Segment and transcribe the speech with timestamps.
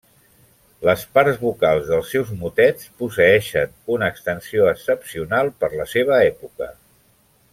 [0.87, 6.73] Les parts vocals dels seus motets posseeixen una extensió excepcional per la seva època.